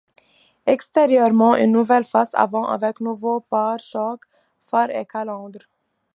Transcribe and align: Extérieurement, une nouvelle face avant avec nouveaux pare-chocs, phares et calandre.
Extérieurement, 0.65 1.53
une 1.55 1.71
nouvelle 1.73 2.05
face 2.05 2.33
avant 2.33 2.65
avec 2.65 3.01
nouveaux 3.01 3.39
pare-chocs, 3.39 4.23
phares 4.59 4.89
et 4.89 5.05
calandre. 5.05 5.59